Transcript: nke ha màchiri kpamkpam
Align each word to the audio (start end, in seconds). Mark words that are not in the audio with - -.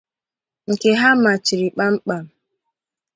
nke 0.71 0.89
ha 0.99 1.09
màchiri 1.23 1.67
kpamkpam 1.75 2.25